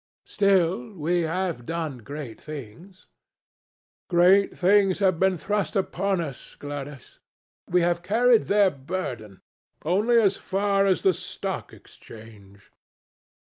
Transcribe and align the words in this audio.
"Still, 0.25 0.93
we 0.93 1.21
have 1.29 1.63
done 1.67 1.99
great 1.99 2.41
things." 2.41 3.05
"Great 4.09 4.57
things 4.57 4.97
have 4.97 5.19
been 5.19 5.37
thrust 5.37 5.77
on 5.77 6.19
us, 6.19 6.55
Gladys." 6.55 7.19
"We 7.69 7.81
have 7.81 8.01
carried 8.01 8.45
their 8.45 8.71
burden." 8.71 9.41
"Only 9.85 10.19
as 10.19 10.37
far 10.37 10.87
as 10.87 11.03
the 11.03 11.13
Stock 11.13 11.71
Exchange." 11.71 12.71